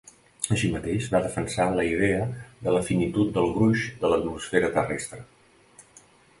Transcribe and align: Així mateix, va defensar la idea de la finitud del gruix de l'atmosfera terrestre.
Així 0.53 0.69
mateix, 0.75 1.09
va 1.15 1.21
defensar 1.25 1.67
la 1.75 1.85
idea 1.89 2.23
de 2.69 2.75
la 2.77 2.83
finitud 2.89 3.31
del 3.37 3.55
gruix 3.61 3.87
de 4.03 4.13
l'atmosfera 4.15 4.75
terrestre. 4.81 5.25